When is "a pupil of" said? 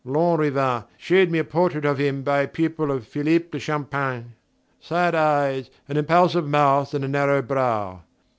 2.39-3.05